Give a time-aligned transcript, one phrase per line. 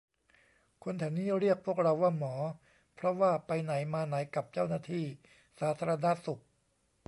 [0.83, 2.33] คนแถวนี้เรียกพวกเราว่า 'หมอ'
[2.95, 5.05] เพราะว่าไปไหนมาไหนกับเจ้าหน้าที่
[5.59, 6.41] สาธารณสุข